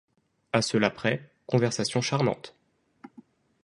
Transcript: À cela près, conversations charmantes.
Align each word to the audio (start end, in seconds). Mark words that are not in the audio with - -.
À 0.51 0.63
cela 0.63 0.89
près, 0.89 1.29
conversations 1.45 2.01
charmantes. 2.01 2.55